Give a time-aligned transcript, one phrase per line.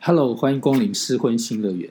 [0.00, 1.90] Hello，欢迎光临失婚新乐园。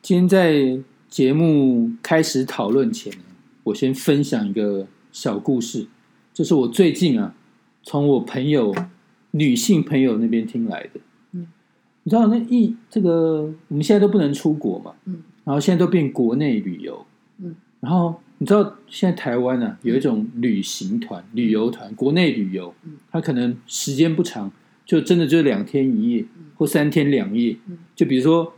[0.00, 0.78] 今天在
[1.08, 3.24] 节目开始讨论前呢，
[3.64, 5.88] 我先分享一个小故事，
[6.32, 7.34] 这是我最近啊
[7.82, 8.72] 从我朋友
[9.32, 11.00] 女性朋友那边听来的。
[11.32, 11.48] 嗯，
[12.04, 17.04] 你知道那一这个我们现在都不能出国嘛，嗯，然后现在都变国内旅游，
[17.38, 24.52] 嗯，然后你知道现在台湾呢、有一种旅行团、旅游团，国内旅游嗯，它可能时间不长，
[24.86, 28.54] 就真的就两天一夜嗯或三天两夜嗯，就比如说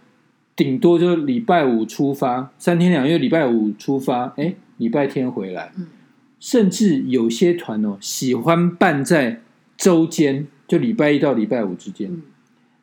[0.55, 5.87] 顶多就礼拜五出发，三天两夜，礼拜五出发，哎，礼拜天回来，嗯
[6.39, 9.43] 甚至有些团哦喜欢办在
[9.77, 12.13] 周间，就礼拜一到礼拜五之间。
[12.13, 12.23] 嗯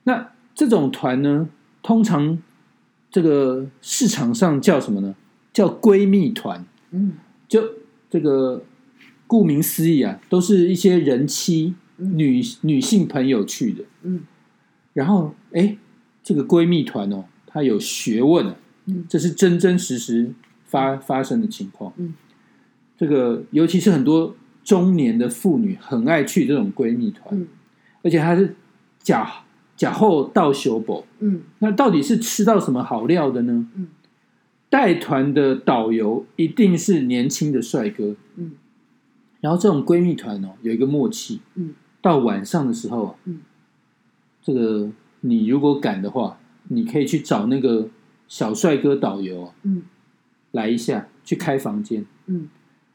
[0.04, 1.50] 那这种团呢，
[1.82, 2.38] 通常
[3.10, 5.16] 这个市场上叫什么呢？
[5.54, 6.66] 叫闺蜜团。
[6.92, 7.14] 嗯
[7.48, 7.62] 就
[8.10, 8.64] 这个
[9.28, 13.84] 顾名思义啊，都是一些人妻、嗯女女性朋友去的。
[14.04, 14.22] 嗯。
[14.94, 15.78] 然后，哎，
[16.24, 19.06] 这个闺蜜团哦，她有学问啊，嗯。
[19.10, 20.32] 这是真真实实
[20.66, 21.94] 发发生的情况。
[21.98, 22.14] 嗯，
[22.98, 27.48] 这个尤其是很多中年的妇女很爱去这种闺蜜团，嗯。
[28.04, 28.56] 而且它是
[29.00, 29.44] 假
[29.76, 31.06] 假后到修补。
[31.20, 31.42] 嗯。
[31.60, 33.68] 那到底是吃到什么好料的呢？
[33.76, 33.88] 嗯。
[34.68, 38.54] 带团的导游一定是年轻的帅哥，嗯。
[39.40, 41.74] 然后这种闺蜜团哦，有一个默契，嗯，
[42.06, 43.40] 到晚上的时候啊，嗯，
[44.40, 47.90] 这个你如果敢的话，你可以去找那个
[48.28, 49.82] 小帅哥导游啊，嗯。
[50.52, 52.48] 来一下去开房间，嗯。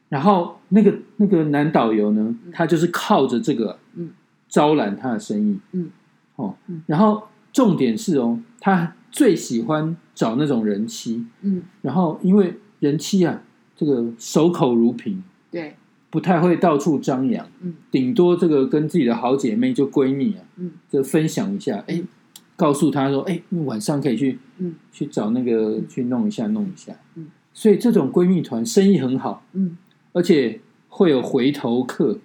[0.07, 2.51] 然后那个那个男导游呢，嗯。
[2.53, 4.11] 他就是靠着这个，嗯，
[4.47, 5.91] 招揽他的生意，嗯，
[6.37, 13.41] 哦嗯，然后重点是哦，他最喜欢找那种人妻，嗯，然后因为人妻啊，
[13.75, 15.75] 这个守口如瓶，对，
[16.11, 17.73] 不太会到处张扬，嗯。
[17.89, 20.73] 顶多这个跟自己的好姐妹就闺蜜啊，嗯。
[20.89, 22.07] 就分享一下，哎嗯，
[22.55, 24.75] 告诉她说，哎，你晚上可以去嗯。
[24.91, 29.77] 去找那个去弄一下弄一下，嗯，所以这种闺蜜团生意很好，嗯。
[30.13, 32.19] 而且会有回头客，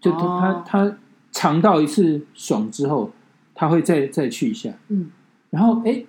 [0.00, 0.64] 就他、哦。
[0.66, 0.98] 他他
[1.30, 3.12] 尝到一次爽之后，
[3.54, 5.10] 她会再再去一下，嗯。
[5.50, 6.02] 然后哎，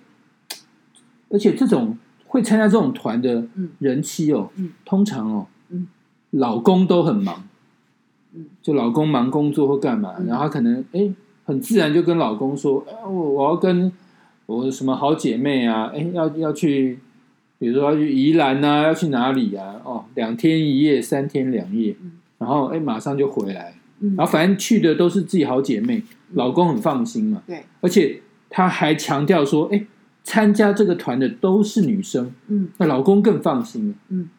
[1.30, 3.72] 而且这种会参加这种团的嗯。
[3.80, 4.72] 人妻哦，嗯。
[4.86, 5.59] 通常哦，嗯
[6.32, 7.44] 老公都很忙，
[8.34, 8.46] 嗯。
[8.62, 10.28] 就老公忙工作或干嘛，嗯。
[10.28, 11.10] 然后他可能哎
[11.46, 13.92] 很自然就跟老公说，哎我我要跟
[14.46, 17.00] 我什么好姐妹啊，哎要要去，
[17.58, 19.82] 比如说要去宜兰啊，要去哪里啊？
[19.84, 22.12] 哦，两天一夜，三天两夜，嗯。
[22.38, 26.04] 然后哎马上就回来，嗯，然后反正去的都是自己好姐妹，
[26.34, 29.86] 老公很放心嘛，对，而且他还强调说，哎，
[30.24, 32.70] 参加这个团的都是女生，嗯。
[32.78, 33.96] 那老公更放心。
[34.10, 34.30] 嗯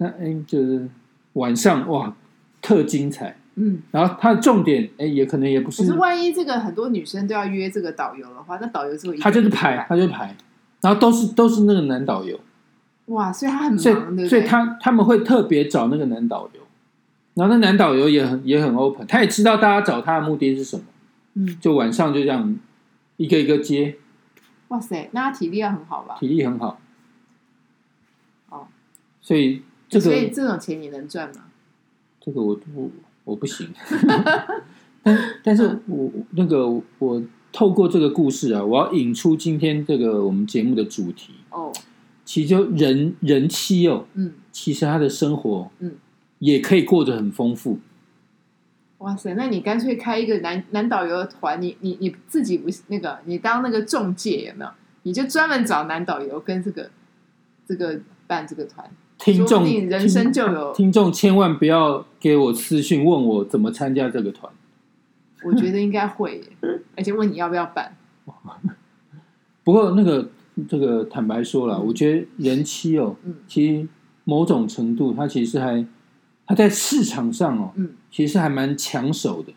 [0.00, 0.88] 那哎就是
[1.34, 2.14] 晚上哇
[2.62, 3.82] 特精彩，嗯。
[3.90, 10.34] 然后它的重点哎也可能也不是可是，万一这个很多女生都要约这个导游的话，那导游就会一他就是排，他就是排，
[10.80, 12.40] 然后都是都是那个男导游，
[13.06, 14.42] 哇，所以他很所忙，对以所以？
[14.46, 16.60] 他他们会特别找那个男导游，
[17.34, 20.84] 然后那男导游也很也很 open，他也知道大家找他的目的是什么，
[21.34, 22.58] 嗯，就晚上就这样
[23.18, 23.96] 一个一个接，
[24.68, 26.16] 哇塞，那他体力要很好吧？
[26.18, 26.80] 体力很好，
[28.48, 28.66] 哦，
[29.20, 31.42] 所以这所以个这种钱你能赚吗？
[32.20, 32.90] 这个我我
[33.24, 33.68] 我不行，
[35.02, 36.66] 但但是我那个
[36.98, 41.70] 我透过这个故事啊，我要引出今天这个我们节目的主题，哦，
[42.24, 45.96] 其实就人人妻哦，嗯，其实他的生活嗯。
[46.40, 47.80] 也可以过得很丰富，
[48.96, 54.70] 哇塞，那你干脆开一个男男导游的团，你你你自己不是那个，你当那个中介有没有？
[55.02, 56.90] 你就专门找男导游跟这个
[57.66, 64.50] 这个办这个团，说听众人生就有，听众千万不要给我私讯问我怎么参加这个团。
[65.44, 66.44] 我觉得应该会耶，
[66.96, 67.96] 而且问你要不要办。
[69.62, 70.30] 不过那个
[70.68, 73.88] 这个坦白说了，嗯我觉得人妻哦，嗯其实
[74.24, 75.86] 某种程度它其实还
[76.46, 79.52] 它在市场上哦，嗯，其实还蛮抢手的。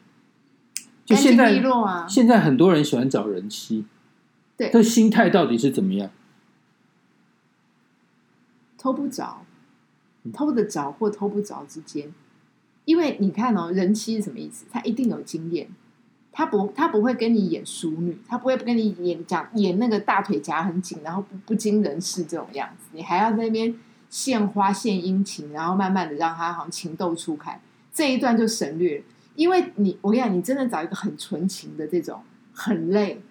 [1.06, 1.62] 就现在
[2.08, 3.86] 现在很多人喜欢找人妻，
[4.58, 6.10] 对这心态到底是怎么样？
[8.78, 9.46] 偷不着，
[10.32, 12.14] 偷得着或偷不着之间，
[12.86, 14.66] 因为你看哦，人妻是什么意思？
[14.72, 15.68] 他一定有经验，
[16.32, 23.76] 他不他不会跟你演淑女，他不会跟你演讲演那个大腿夹很紧，然后不不经人事这种样子，你还要在那边
[24.10, 27.60] 献花献殷勤，然后慢慢的让他好像情窦初开，
[27.94, 29.04] 这一段就省略，
[29.36, 32.22] 因为你我跟你讲，你真的找一个很纯情的这种
[32.54, 33.22] 很累，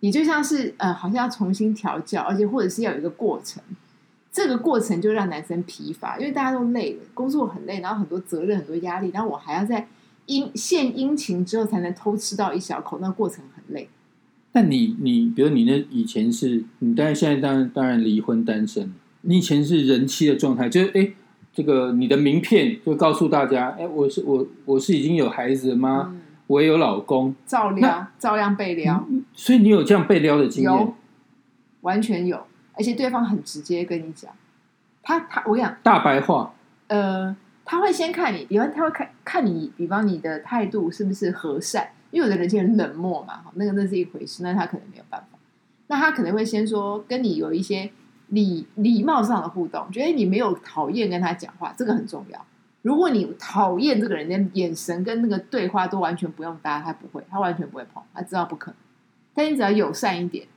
[0.00, 3.62] 你就像是呃，好像要重新调教，而且或者是要有一个过程。
[4.32, 9.86] 这个过程就让男生疲乏，因为大家都累了，工作很累，然后很多责任、很多压力，然后我还要在
[10.24, 13.90] 殷献殷勤之后才能偷吃到一小口，那个过程很累。
[14.52, 21.12] 那你你比如你那以前是你当然现在当然当然离婚单身，你以前是人妻的状态，就是哎
[21.52, 26.08] 这个你的名片就告诉大家，哎我是我我是已经有孩子了吗？
[26.10, 30.72] 嗯，我也有老公，照撩，照样被撩，所以你有这样被撩的经验？
[30.72, 30.94] 有，，
[31.82, 34.32] 完全有，而且对方很直接跟你讲，
[35.02, 36.52] 他他我跟你讲，大白话，
[36.88, 37.34] 呃，
[37.64, 45.38] 他会先看你，比方他会看看你，比方你的态度是不是和善，因为有的人就很冷漠嘛，哈那个那是一回事，那他可能没有办法，
[45.88, 47.90] 那他可能会先说跟你有一些
[48.28, 52.46] 礼礼貌上的互动，觉得你没有讨厌跟他讲话，这个很重要。
[52.80, 58.76] 如果你讨厌这个人的眼神跟那个对话都完全不用搭，他不会，他完全不会碰，他知道不可能。
[59.34, 60.48] 但你只要友善一点，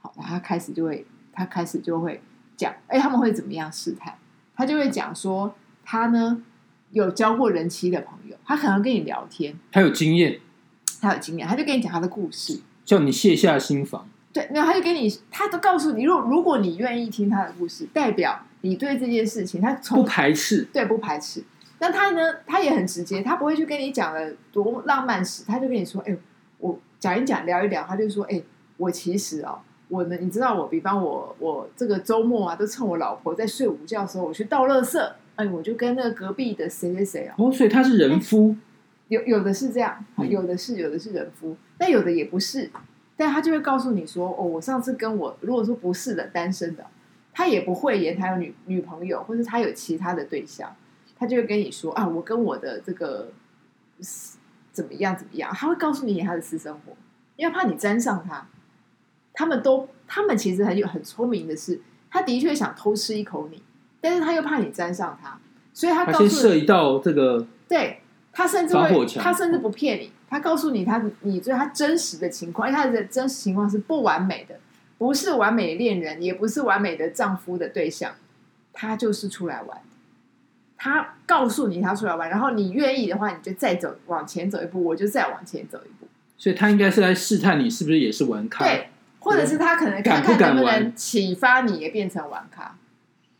[0.00, 2.20] 好，他开始就会，他开始就会
[2.56, 4.14] 讲，哎，他们会怎么样试探？
[4.54, 6.42] 他就会讲说，他呢
[6.90, 10.38] 有交过人妻的朋友，他可能跟你聊天，他有经验，
[11.00, 12.60] 他有经验，他就跟你讲他的故事。
[12.84, 14.08] 叫你卸下心防。
[14.32, 21.44] 对，没有，他就跟你，他都告诉你，如果如果你愿意听他的故事，代表你对这件事情，他从不排斥，对不排斥。
[21.78, 26.16] 那他呢，他也很直接，他不会去跟你讲了多浪漫史，他就跟你说，哎，
[26.58, 28.40] 我讲一讲，聊一聊，他就说，哎，
[28.76, 29.60] 我其实哦，
[29.92, 38.56] 我呢，你知道我，比方我我这个周末啊，都趁我老婆在睡午觉的时候，我去倒垃圾，哎，我就跟那个隔壁的谁谁谁啊，哦，所以他是人夫，
[39.08, 42.70] 有有的是这样，嗯有的是有的是人夫，但有的也不是，
[43.18, 46.86] 但他就会告诉你说，哦，我上次跟我如果说不是的单身的，
[47.34, 50.74] 他也不会言他有女女朋友，或者他有其他的对象，
[51.18, 53.30] 他就会跟你说啊，我跟我的这个
[54.00, 54.38] 私
[54.72, 56.96] 怎么样怎么样，他会告诉你他的私生活，
[57.36, 58.46] 因为怕你沾上他。
[59.42, 63.60] 他们都，他们其实很有很聪明的是，他的确想偷吃一口你，
[64.00, 65.36] 但是他又怕你沾上他，
[65.74, 67.98] 所以他他告诉你先设一道这个对
[68.32, 74.60] 他甚至会，他甚至不骗你，他告诉你他你对他真实的情况，因为他的真实情况是不完美的，
[74.96, 78.12] 不是完美恋人，也不是完美的丈夫的对象，
[78.72, 79.78] 他就是出来玩。
[80.76, 86.06] 他告诉你他出来玩，然后你愿意的话，你就再走往前走一步，我就再往前走一步。
[86.36, 88.64] 所以他应该是来试探你是不是也是玩咖。
[88.64, 88.88] 对，
[89.22, 92.76] 或者是他可能看看能不能启发你也变成玩咖。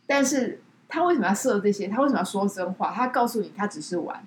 [0.07, 1.87] 但是他为什么要设这些？
[1.87, 2.91] 他为什么要说真话？
[2.95, 4.25] 他告诉你他只是玩，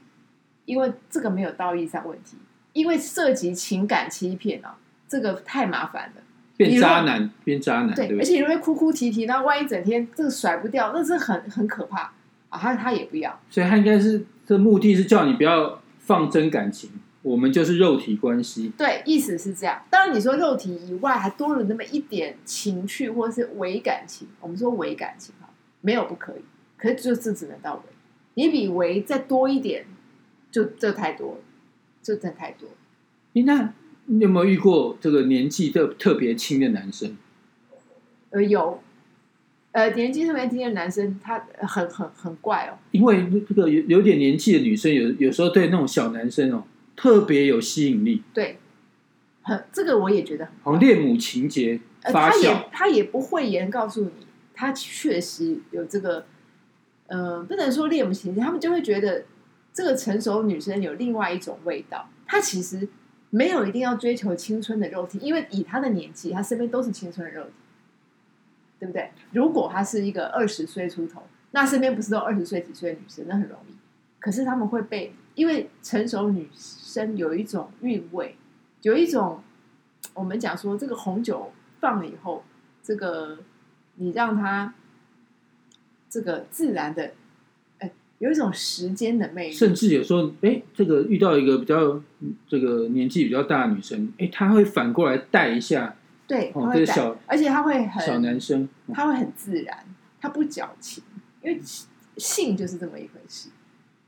[0.65, 2.37] 因为这个没有道义上问题，
[2.73, 4.77] 因为涉及情感欺骗啊，
[5.09, 6.23] 这个太麻烦了。
[6.57, 12.11] 变渣男，变渣男，对对，而且你会哭哭啼啼，那万一整天这个甩不掉，那是很很可怕
[12.49, 12.59] 啊！
[12.59, 16.91] 他他也不要，所以他应该是这目的是叫你不要放真感情，
[17.27, 18.71] 我们就是肉体关系。
[18.79, 19.83] 对，意思是这样。
[19.91, 25.49] 当然，你说肉体以外还多了那么一点情趣或是伪感情，我们说伪感情哈，
[25.81, 26.43] 没有不可以，
[26.79, 27.81] 可是就是只能到伪。
[28.35, 29.87] 你比伪再多一点，
[30.53, 31.39] 就这太多了，
[32.01, 32.75] 这真太多了。
[33.33, 33.75] 诶那
[34.05, 37.17] 你有没有遇过这个年纪特特别轻的男生？
[38.31, 38.81] 呃，有，
[39.73, 42.79] 呃，年纪特别轻的男生，他很很很怪哦。
[42.93, 46.63] 因为这个有有点年纪的女生，有有时候对那种小男生哦
[46.97, 48.59] 特别有吸引力，对，
[49.43, 52.33] 很这个我也觉得很好像恋母情节呃，发酵。
[52.33, 56.27] 他也他也不讳言告诉你，他确实有这个，
[57.07, 59.25] 呃，不能说恋母情节，他们就会觉得
[59.73, 62.09] 这个成熟女生有另外一种味道。
[62.27, 62.89] 她其实
[63.31, 67.53] 没有一定要追求青春的肉体，因为以她的年纪，她身边都是青春的肉体，
[68.81, 69.11] 对不对？
[69.33, 71.23] 如果她是一个二十岁出头，
[71.53, 73.75] 那身边不是都二十岁几岁的女生，那很容易。
[74.19, 78.37] 可是他们会被，因为成熟女生有一种韵味，
[78.83, 79.43] 有一种
[80.15, 82.43] 我们讲说，这个红酒放了以后，
[82.83, 83.39] 这个
[83.97, 84.75] 你让它
[86.09, 87.13] 这个自然的，
[87.79, 95.95] 哎，有一种时间的魅力，甚至有时候，哎，这个遇到一个比较嗯这个年纪比较大的女生，哎，她会反过来带一下
[96.27, 99.85] 对，这个小而且她会很小，男生，嗯他会很自然，
[100.19, 101.05] 他不矫情，
[101.43, 101.61] 因为
[102.17, 103.51] 性就是这么一回事。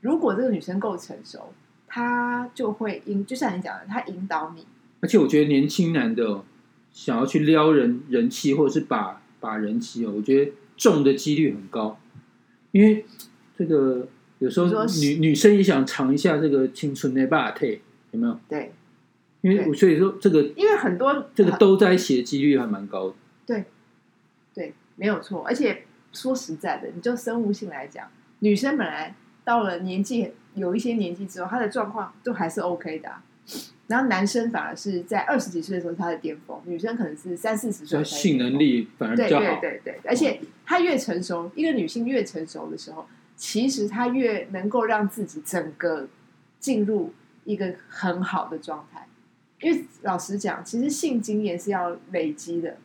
[0.01, 1.53] 如果这个女生够成熟，
[1.87, 4.65] 她就会引，就像你讲的，她引导你。
[5.01, 6.45] 而且我觉得年轻男的、哦、
[6.91, 11.99] 想要去撩人人气，或者是把把人气哦，我觉得中的几率很高，
[12.71, 13.05] 因为
[13.57, 14.07] 这个
[14.39, 14.67] 有时候
[15.01, 18.39] 女女生也想尝一下这个青春的霸体，有没有？
[18.47, 18.73] 对，
[19.41, 23.15] 因为我所以说这个因为很多这个都在一起的几率还蛮高的。
[24.53, 25.45] 对，没有错。
[25.45, 28.05] 而且说实在的，你就生物性来讲，
[28.39, 29.15] 女生本来
[29.49, 33.23] 到了年纪有一些年纪之后，他的状况都还是 OK 的啊、
[33.87, 39.59] 然后男生反而是在二十几岁的时候他的巅峰，女生可能是三四十岁性能力反而比对较好。
[39.59, 46.07] 对对对，而且她越成熟，一个女性越成熟的时候，其实她越能够让自己整个
[46.59, 47.11] 进入
[47.43, 49.07] 一个很好的状态。
[49.61, 52.77] 因为老实讲，其实性经验是要累积的，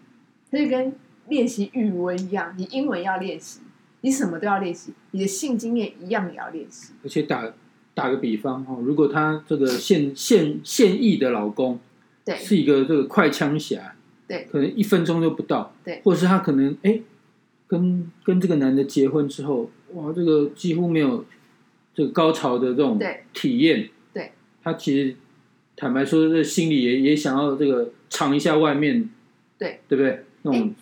[0.51, 0.95] 它就跟
[1.29, 3.61] 练习语文一样，你英文要练习，
[4.05, 6.93] 你什么都要练习，你的性经验一样也要练习。
[7.03, 7.51] 而且打
[7.95, 11.81] 打个比方哦，如果她这个现现现役的老公
[12.23, 13.97] 对是一个这个快枪侠，
[14.29, 17.01] 对可能一分钟都不到，对或者是他可能哎
[17.67, 21.25] 跟跟这个男的结婚之后，哇，这个几乎没有
[21.95, 24.33] 这个高潮的这种对体验，对，
[24.63, 25.17] 他其实
[25.77, 29.09] 坦白说，这心里也也想要这个尝一下外面，
[29.57, 30.25] 对对不对？
[30.43, 30.75] 那种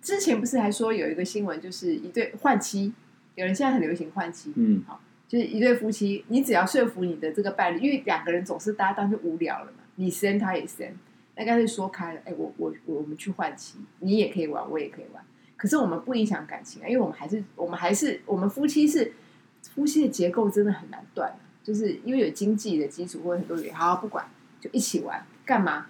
[0.00, 2.92] 之前不是还说有一个新闻，就是一对换妻，
[3.34, 4.82] 有人现在很流行换妻，嗯。
[4.86, 10.86] 好就是一对夫妻，你只要说服你的这个伴侣，因为两个人总是搭档就无聊了嘛，你生他也生，
[11.34, 15.20] 那干脆说开了，哎，我我我我们去换妻，你也可以玩，我也可以玩，
[15.56, 19.14] 可是我们不影响感情啊，因为我们还是我们还是我们夫妻是
[19.74, 24.24] 夫妻的结构真的很难断啊，就是因为有经济的基础或者很多原因，好不管
[24.60, 25.88] 就一起玩干嘛，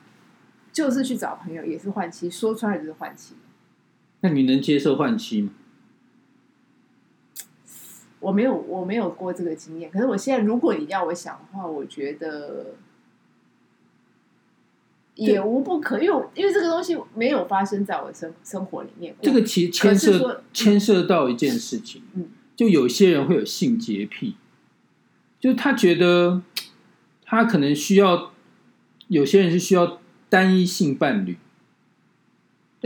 [0.73, 3.35] 就是去找朋友也是换妻，说出来就是换妻。
[4.27, 5.51] 那你能接受换妻吗？
[8.19, 12.75] 我没有我没有过这个经验，可是我现在如果你要我想的话，我觉得
[15.15, 19.15] 也无不可，因为因为这个东西没有发生在我生生活里面。
[19.23, 24.35] 这个其实牵涉牵涉到一件事情，嗯，就有些人会有性洁癖，
[25.39, 26.43] 就是他觉得
[27.25, 28.33] 他可能需要，
[29.07, 31.37] 有些人是需要单一性伴侣。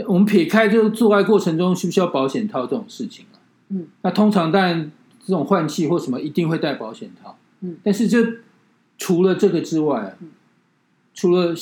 [0.07, 3.37] 我们撇开就是做爱过程中需不需要保险套这种事情啊
[3.69, 4.91] 嗯，那通常当然
[5.25, 8.39] 这种换气或什么一定会带保险套，嗯，但是这
[8.97, 10.17] 除了这个之外
[11.13, 11.53] 除了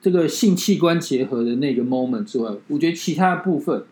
[0.00, 3.84] 这个性器官结合的那个 moment 之外，我觉得其他部分，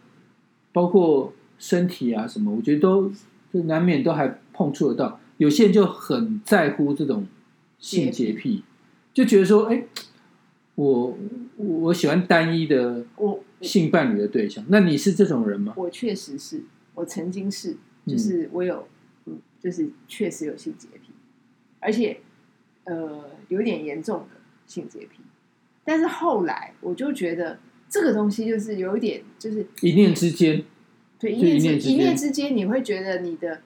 [0.73, 3.11] 包括身体啊什么，我觉得都
[3.53, 5.21] 就难免都还碰触得到。
[5.39, 7.27] 有些人就很在乎这种
[7.79, 8.63] 性洁癖，
[9.13, 9.85] 就觉得说，哎，
[10.77, 11.17] 我
[11.57, 14.65] 我我喜欢单一的我性伴侣的对象。
[14.69, 15.75] 那你是这种人吗？
[15.77, 16.63] 我确实是
[16.95, 17.73] 我曾经是，
[18.05, 18.87] 嗯就是我有
[19.27, 21.13] 嗯，就是确实有性洁癖，
[21.81, 22.21] 而且
[22.85, 25.21] 呃有点严重的性洁癖。
[25.85, 30.65] 但是后来我就觉得这个东西就是有一点就是一念之间，
[31.19, 33.61] 对，一念之一念之间一念之间，你会觉得你的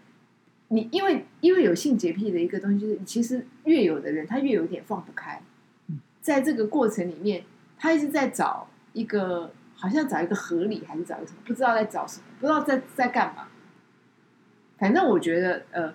[0.68, 5.40] 你因为因为有性洁癖的一个东西，就是其实越有的人他越有点放不开，
[5.88, 7.44] 嗯在这个过程里面，
[7.78, 13.46] 他一直在找一个好像找一个合理，还是找一个什么，不知道在找什么，不知道在在干嘛。
[14.76, 15.94] 反正我觉得，呃，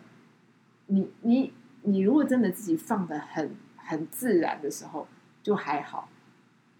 [0.88, 5.08] 你你你如果真的自己放的很很自然的时候，
[5.42, 6.10] 就还好。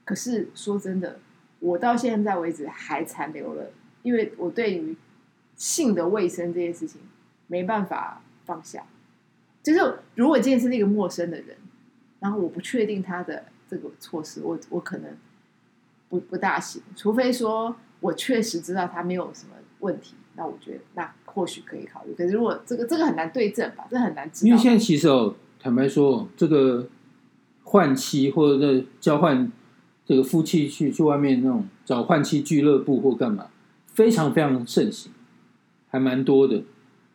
[0.06, 1.20] 可是说真的，
[1.60, 4.96] 我到现在为止还残留了，因为我对于
[5.56, 7.02] 性的卫生这件事情
[7.48, 8.84] 没办法放下。
[9.62, 11.56] 就是如果今天是那个陌生的人，
[12.20, 15.16] 然后我不确定他的这个措施，我我可能
[16.14, 22.14] 不不大行，除非说我确实知道他没有什么问题，那我觉得那或许可以考虑。
[22.14, 24.48] 可是如果这个这个很难对症吧，这很难知道。
[24.48, 26.88] 因为现在其实哦，坦白说，这个
[27.64, 29.52] 换妻或者是交换
[30.06, 33.48] 这个夫妻去去外面那种找换妻俱乐部或干嘛，
[33.88, 35.12] 非常非常盛行，
[35.88, 36.62] 还蛮多的。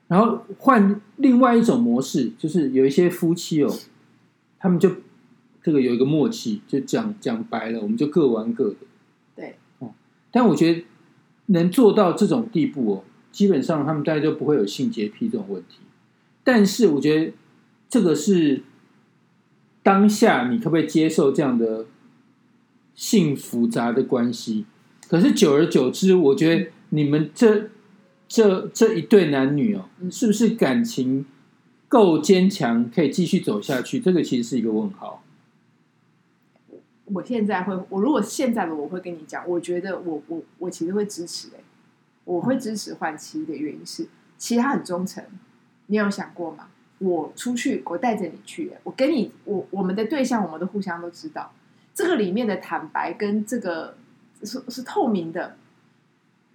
[0.09, 3.73] 然后换另外一种模式，就是有一些夫妻哦，
[4.59, 4.91] 他们就
[5.63, 8.77] 这个有一个默契，就讲讲白了，我们就各玩各的。
[10.31, 10.85] 但我觉得
[11.47, 15.79] 能做到这种地步哦，基本上他们大家都不会有性洁癖这种问题。
[16.45, 17.33] 但是我觉得
[17.89, 18.63] 这个是
[19.83, 21.87] 当下你可不可以接受这样的
[22.95, 24.67] 性复杂的关系？
[25.09, 27.71] 可是久而久之，我觉得你们这
[28.29, 31.25] 这这一对男女哦，嗯是不是感情
[31.89, 33.99] 够坚强，可以继续走下去？
[33.99, 35.25] 这个其实是一个问号。
[37.13, 41.61] 我现在会，我如果现在的我会跟你讲，我觉得我我我其实会支持哎、
[42.25, 45.25] 我会支持换妻的原因是，其实他很忠诚，
[45.87, 46.69] 你有想过吗？
[46.99, 51.53] 我出去，我带着你去、我跟你，我我们的对象，我们都互相都知道，
[51.95, 53.97] 这个里面的坦白跟这个
[54.43, 55.57] 是是透明的，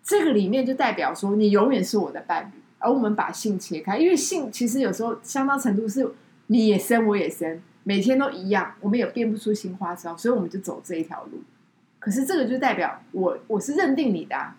[0.04, 6.12] 这个里面就代表说你永远是我的伴侣，而我们把性切开，因为性其实有时候相当程度是
[6.48, 11.42] 你也生我也生，每天都一样，我们也变不出新花招，所以我们就走这一条路。
[12.00, 14.56] 可是这个就代表我我是认定你的、啊，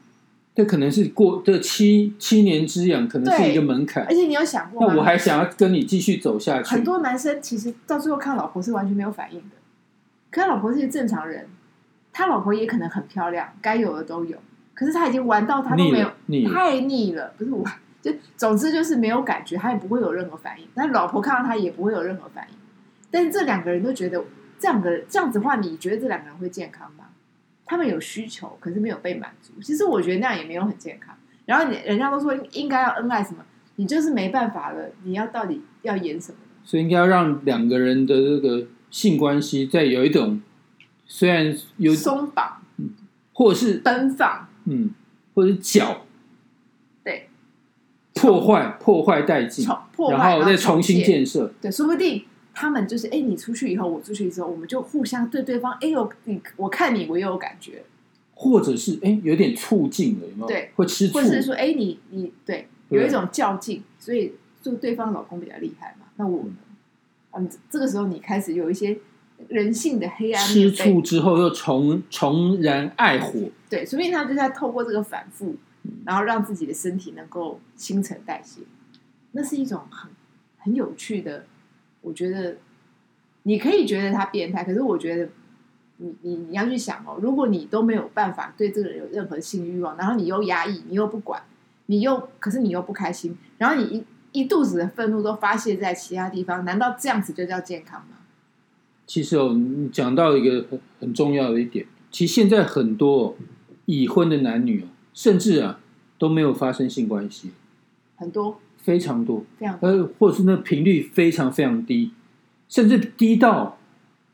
[0.54, 4.14] 这可能是过这七七年之痒，可能是一个门槛而。
[4.14, 4.94] 且你有想过吗？
[4.94, 6.82] 那我还想要跟你继续走下去很。
[6.82, 9.56] 多男生其实到最后看老婆是完全没有反应的，
[10.30, 11.46] 可他老婆是一个正常人，
[12.12, 14.38] 他老婆也可能很漂亮，该有的都有，
[14.72, 16.10] 可是他已经玩到他都没有。
[16.50, 17.62] 太腻了，不是我，
[18.00, 20.66] 就总之就是没有感觉，他也不会有任何反应。
[20.74, 22.56] 那老婆看到他也不会有任何反应。
[23.14, 24.24] 但是这两个人都觉得
[24.58, 27.04] 这样的这样子的话，你觉得这两个人会健康吗？
[27.64, 29.52] 他们有需求，可是没有被满足。
[29.62, 31.14] 其实我觉得那样也没有很健康。
[31.46, 33.44] 然后你人家都说应该要恩爱什么，
[33.76, 34.90] 你就是没办法了。
[35.04, 36.38] 你要到底要演什么？
[36.64, 40.42] 所以应该要让两个人的这个性关系再有一种，
[41.06, 42.62] 虽然有松绑，
[43.32, 44.90] 或者是奔放，嗯，
[45.34, 46.06] 或者是搅，
[47.04, 47.28] 对，
[48.14, 51.06] 破坏破坏殆尽，破坏，然后再重新建。
[51.06, 51.52] 建设。
[51.60, 52.24] 对，说不定
[52.54, 57.82] 他们就是，哎，你出去以后，我出去之后，我们就互相对对方，哎呦，你我看你，我又有感觉，
[58.34, 60.46] 或者是哎有点促进了，有没有？
[60.46, 61.14] 对，会吃醋。
[61.14, 64.32] 或，者是说，哎，你你对，有一种较劲，所以
[64.62, 66.54] 就对方老公比较厉害嘛，那我呢？
[67.32, 68.96] 嗯，这个时候你开始有一些
[69.48, 75.56] 人性的黑暗面吃醋之后又重重燃爱火，对，说不定他就在透过这个反复，
[76.06, 78.60] 然后让自己的身体能够新陈代谢，
[79.32, 80.08] 那是一种很
[80.58, 81.46] 很有趣的。
[82.04, 82.56] 我觉得
[83.42, 85.28] 你可以觉得他变态，可是我觉得
[85.96, 91.42] 你你你要去想哦，如果你都没有办法对这个人有任何性欲望，然后你又压抑，你又不管，
[91.86, 94.04] 你又可是你又不开心，然后你一
[94.42, 98.18] 一肚子的愤怒都发泄在其他地方，难道这样子就叫健康吗？
[99.06, 103.34] 其实哦，你讲到一个很很重要的一点，其实现在很多哦
[103.86, 105.78] 已婚的男女哦，甚至啊
[106.18, 107.50] 都没有发生性关系，
[108.16, 112.12] 很多非常多，非常呃，或者是那频率非常非常低，
[112.68, 113.78] 甚至低到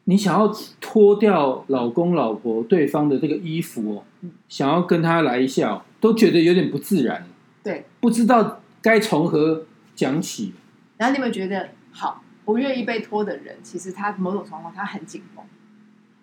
[0.05, 7.25] 你想要脱掉老公老婆对方的这个衣服哦嗯，想要跟他来一下、哦，都觉得有点不自然，
[7.63, 7.85] 对。
[8.01, 9.65] 不知道该从何
[9.95, 10.53] 讲起。
[10.97, 15.45] 然后你们觉得好不愿意被拖的人，其实他某种状况他很紧绷，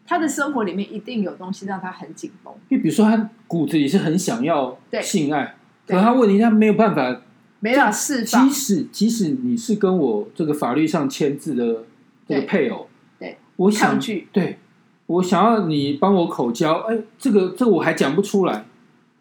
[0.06, 5.02] 他的生活里面一定有东西让他很紧绷，因为比如说他骨子里是很想要对。
[5.02, 5.56] 性爱，
[5.86, 7.22] 可对他问题他没有办法
[7.70, 8.48] 没办法释放。
[8.48, 8.54] 即。
[8.54, 11.84] 使即使你是跟我这个法律上签字的
[12.28, 12.88] 这个配偶，
[13.20, 14.58] 对，我想去对
[15.06, 18.66] 我想要你帮我口交，哎，这个这个我还讲不出来，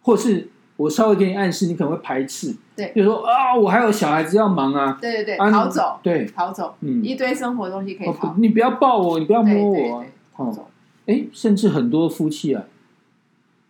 [0.03, 2.93] 或是我稍微给你暗示，你可能会排斥，对。
[2.93, 10.03] 比如说啊，我还有小孩子要忙啊，对对对，啊逃走，对，逃走，嗯，一堆生活东西可以你不要抱我，你不要摸我啊。
[10.03, 10.69] 对对，，逃走。
[11.07, 12.65] 哎，甚至很多夫妻啊，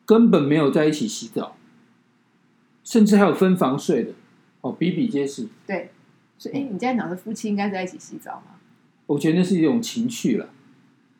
[0.07, 1.55] 根本没有在一起洗澡，
[2.83, 4.13] 甚至还有分房睡的，
[4.67, 5.47] 哦，比比皆是。
[5.67, 5.91] 对，
[6.37, 8.57] 所以哎，你这样讲的夫妻应该在一起洗澡吗？
[9.07, 10.49] 我觉得那是一种情趣了。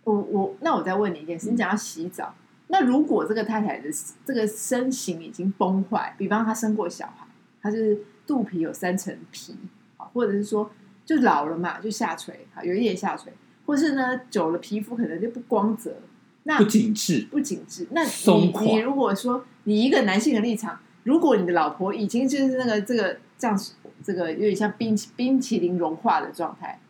[0.03, 2.35] 我我那我再问你一件事，你讲要洗澡，
[2.67, 3.89] 那如果这个太太的
[4.25, 7.27] 这个身形已经崩坏，比方她生过小孩，
[7.63, 9.55] 她就是肚皮有三层皮
[9.97, 10.71] 啊，或者是说
[11.05, 13.33] 就老了嘛，就下垂啊，有一点下垂，
[13.67, 15.97] 或是呢久了皮肤可能就不光泽，
[16.43, 17.87] 那不紧致，不紧致。
[17.91, 23.59] 那你你如果说你一个男性的立场，如果你的老婆已经就是那个这个这样
[24.03, 26.81] 这个有点像冰淇冰淇淋融化的状态，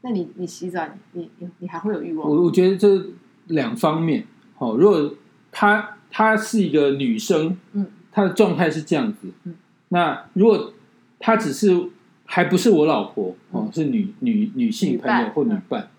[0.00, 2.28] 那你你洗澡你你你你还会有欲望？
[2.28, 3.06] 我我觉得这
[3.46, 4.24] 两方面，
[4.58, 5.14] 哦，如果
[5.50, 9.54] 她她是一个女生，嗯，她的状态是这样子，嗯，
[9.88, 10.72] 那如果
[11.18, 11.88] 她只是
[12.24, 13.72] 还不是我老婆，哦，嗯。
[13.72, 15.90] 是女女女性朋友或女嗯伴，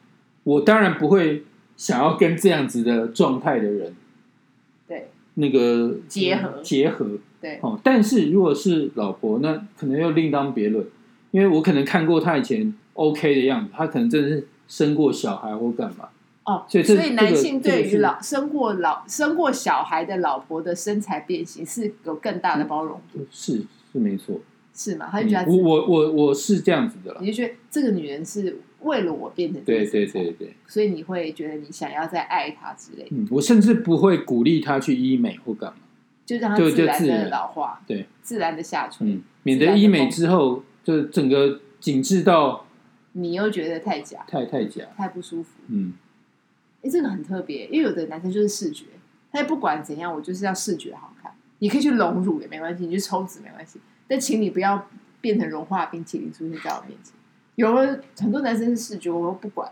[0.43, 1.43] 我当然不会
[1.77, 3.95] 想要跟这样子的状态的人
[4.87, 5.09] 对。
[5.35, 6.61] 那个结合。
[6.61, 10.85] 结合，对哦，但是如果是老婆，那可能又另当别论，
[11.31, 16.07] 因为我可能看过她以前 OK 的样子，她可能真的是生过小孩或干嘛。
[16.45, 24.39] 哦，所以这男性对于老生过老生过小孩的老婆的身材变形是有更大的包容度，是是没错，
[24.73, 25.07] 是吗？
[25.11, 27.19] 他就觉得嗯我我我我是这样子的了。
[27.21, 35.77] 你就觉得这个女人是为了我变成这对对对对，所以你会觉得你想要再爱她之类的，嗯，我甚至不会鼓励她去医美或干嘛，
[36.25, 42.65] 就让她就自然的老化，对，自然的下垂，嗯，免得医美之后就整个紧致到
[43.13, 45.49] 你又觉得太假、太太假，太不舒服。
[45.67, 45.93] 嗯，
[46.81, 48.85] 哎，这个很特别，因为有的男生就是视觉，
[49.31, 51.31] 他也不管怎样，我就是要视觉好看。
[51.59, 54.87] 你可以去隆乳也没关系，你去抽脂没关系，但请你不要
[55.21, 57.13] 变成融化冰淇淋出现在我面前。
[57.55, 59.71] 有了很多男生是视觉，我都不管，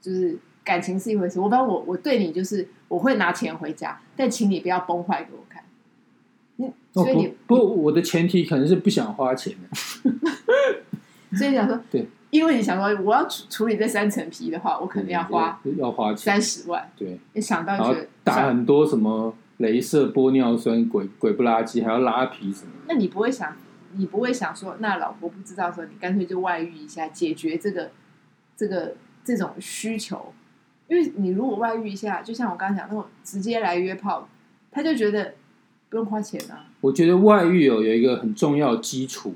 [0.00, 1.38] 就是感情是一回事。
[1.38, 5.62] 我反正我我对你就是我会拿钱回家，但请你不要崩坏给我看。
[6.92, 9.76] 所以你不不，我的前提可能是不想花钱的，
[11.36, 16.90] 所以想说，对，因为你想说我要处处理这三层皮的话，我肯定要花要花钱，三十万。
[16.96, 22.72] 对，你想到就打很多什么镭射、玻尿酸、鬼鬼不拉几，还要拉皮什么。
[22.88, 23.56] 那你不会想，
[23.92, 27.90] 你不会想说，那老婆不知道的时候，你干脆就外遇一下，解决这个
[28.56, 30.32] 这个这种需求。
[30.88, 34.28] 因为你如果外遇一下，就像我刚刚讲那种直接来约炮，
[34.72, 35.34] 他就觉得
[35.90, 36.70] 不用花钱啊。
[36.80, 39.34] 我觉得外遇哦有一个很重要的基础，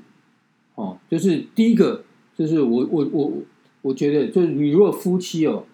[0.73, 2.03] 哦，就是第一个
[2.35, 3.33] 就是我我我
[3.83, 5.65] 我觉得就是你如果夫妻哦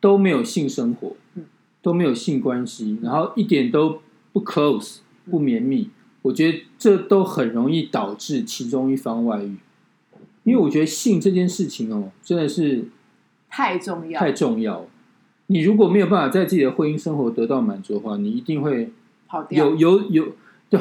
[0.00, 1.44] 都没有性生活嗯，
[1.82, 4.00] 都没有性关系，然后一点都
[4.32, 5.90] 不 close 嗯不绵密，
[6.22, 9.56] 我觉得这都很容易导致其中一方外遇。
[10.44, 12.84] 因为我觉得性这件事情哦，真的是
[13.48, 14.86] 太重要，太重要。
[15.46, 18.90] 你如果没有办法在自己的婚姻生活得到满足的话，你一定会
[19.34, 20.32] 跑掉有有有，
[20.70, 20.80] 对，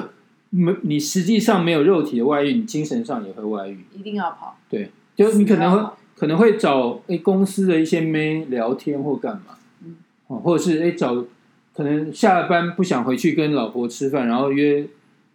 [0.51, 3.83] 没你实际上没有肉体的外遇，你精神上也会外遇。
[3.93, 4.55] 一定要跑。
[4.69, 9.95] 对，就你可能会可能会找哎公司的一些妹聊天或干嘛，嗯
[10.27, 11.25] 哦，或者是哎找
[11.73, 14.85] 可能下了班不想回去跟老婆吃饭，然后约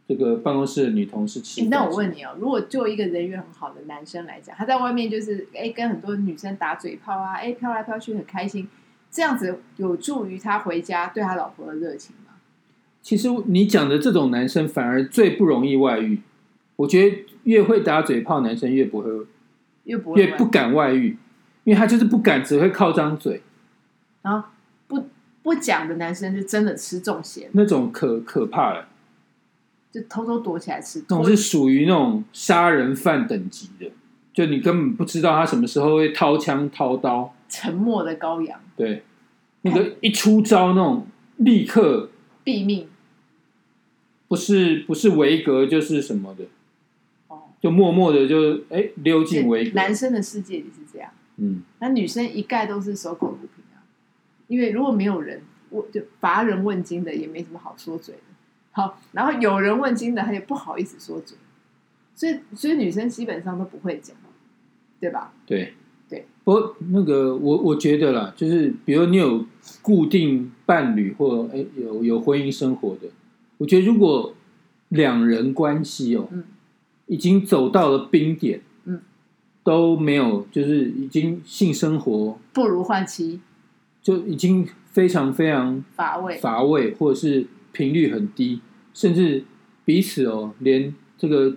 [0.06, 1.64] 这个办公室的女同事吃。
[1.64, 8.68] 那我问你哦，如果就一个人缘很好的男生来讲，他在外面就是哎跟很多女生打嘴炮啊，哎飘来飘去很开心，
[9.10, 12.27] 这样子有助于他回家对他老婆的热情吗？
[13.08, 16.20] 其实你讲的这种男生反而最不容易外遇。
[16.76, 19.08] 我觉得越会打嘴炮，男生越不会，
[19.84, 21.16] 越不会越不敢外遇，
[21.64, 23.40] 因为他就是不敢，只会靠张嘴，
[24.20, 24.46] 然后
[24.86, 25.06] 不
[25.42, 28.86] 不讲的男生就真的吃重咸，那种可可怕了。
[29.90, 31.02] 就偷偷躲起来吃。
[31.08, 33.90] 那种是属于那种杀人犯等级的，
[34.34, 39.02] 就你根本不知道他什么时候会掏枪掏刀，沉默的羔羊，对，
[39.62, 41.06] 那个一出招那种
[41.38, 42.10] 立刻
[42.44, 42.86] 毙命
[44.28, 46.44] 不是不是维格就是什么的，
[47.28, 47.42] 哦。
[47.60, 53.82] 就默默的就哎溜进维格，男生的世界里是这样，嗯，那女生一概都是守口如瓶啊。
[54.46, 58.20] 因为如果没有人问，就乏人问津的，也没什么好说嘴的。
[58.70, 61.36] 好，然后有人问津的，他也不好意思说嘴，
[62.14, 64.16] 所以所以女生基本上都不会讲，
[65.00, 65.32] 对吧？
[65.44, 65.74] 对
[66.08, 66.26] 对。
[66.44, 69.44] 不过那个我我觉得啦，就是比如你有
[69.82, 73.08] 固定伴侣或哎有有婚姻生活的，
[73.58, 74.34] 我觉得如果
[74.88, 76.44] 两人关系哦，嗯。
[77.10, 79.00] 已经走到了冰点，嗯，
[79.64, 83.40] 都没有，就是已经性生活不如换妻，
[84.02, 86.36] 就已经非常非常乏味。
[86.36, 88.60] 乏味，或者是频率很低，
[88.92, 89.42] 甚至
[89.86, 91.56] 彼此哦，连这个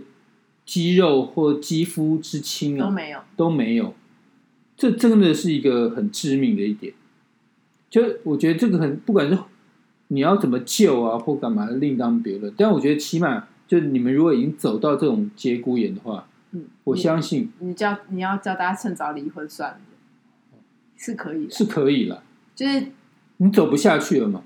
[0.66, 3.94] 肌肉或肌肤之亲啊都没有，都没有，
[4.78, 6.94] 这真的是一个很致命的一点。
[7.90, 9.38] 就我觉得这个很，不管是
[10.13, 12.54] 你要怎么救啊或干嘛，另当别论。
[12.58, 19.80] 但我觉得起码，就你们如果已经走到这种节骨眼的话，嗯，我相信你叫你要叫大家趁早离婚算了，
[20.97, 22.24] 是可以的，是可以了。
[22.54, 22.88] 就是
[23.38, 24.43] 你走不下去了嘛？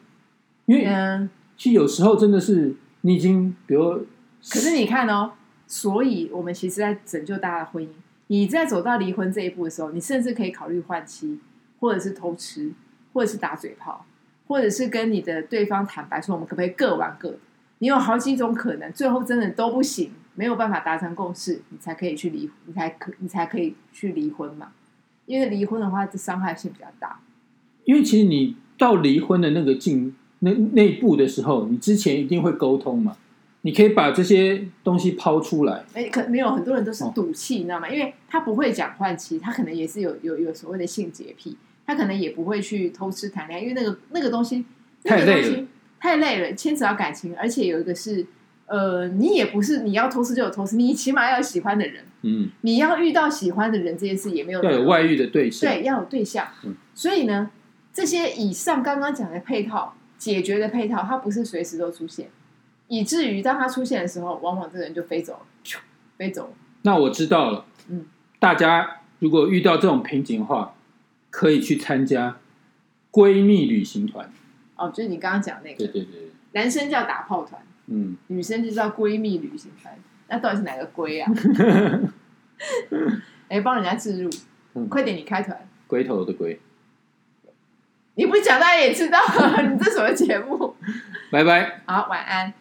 [0.67, 4.05] 因为嗯，其实有时候真的是你已经，比如
[4.47, 5.31] 可是你看哦，
[5.65, 7.89] 所以我们其实在拯救大家的婚姻。
[8.27, 11.39] 你在走到离婚这一步的时候，你甚至可以考虑换妻，
[11.79, 12.71] 或者是偷吃，
[13.13, 14.05] 或者是打嘴炮，
[14.47, 17.37] 或者是跟你的对方坦白说，我们可不可以各玩各的？
[17.79, 24.71] 你有好几种可能，最后真的都不行，没有办法达成共识，你才可以去离，你才可你才可以去离婚嘛。
[25.25, 27.19] 因为离婚的话，这伤害性比较大。
[27.83, 33.17] 因为其实你到离婚的那个境那那一步的时候，你之前一定会沟通嘛，
[33.61, 35.83] 你可以把这些东西抛出来。
[35.93, 37.89] 哎，可没有很多人都是哦赌气，你知道吗？
[37.89, 44.65] 因为他不会讲换妻，他可能也是有有有所谓的性洁癖，他可能也不会去偷吃谈恋爱，因为那个那个东西
[45.03, 45.67] 太累了，那个东西
[45.99, 48.25] 太累了，牵扯到感情，而且有一个是
[48.67, 55.71] 呃，你也不是你要偷吃就有偷吃，你起码要有喜欢的人，嗯，你要遇到喜欢的人这件事也没有要有外遇的对象。
[55.71, 56.47] 对，要有对象。
[56.63, 57.51] 嗯所以呢，
[57.93, 62.29] 这些以上刚刚讲的配套解决的配套，它不是随时都出现，
[62.87, 65.77] 以至于当它出现的时候，往往这个人就飞走了，咻
[66.17, 66.49] 飞走了。
[66.83, 68.05] 那我知道了，嗯，
[68.39, 70.74] 大家如果遇到这种瓶颈的话，
[71.35, 72.37] 可以去参加
[73.11, 74.31] 闺蜜旅行团。
[74.77, 79.93] 哦，就是你刚刚讲那个，对对对，男生叫打炮团，嗯，女生就叫闺蜜旅行团。
[80.29, 81.29] 那到底是哪个龟啊？
[83.49, 84.29] 哎，帮人家置入，
[84.75, 85.67] 嗯快点，你开团。
[85.87, 86.57] 龟头的龟，
[88.15, 89.19] 你不讲，大家也知道，
[89.69, 90.73] 你这什么节目？
[91.29, 91.81] 拜拜。
[91.85, 92.53] 好，晚安。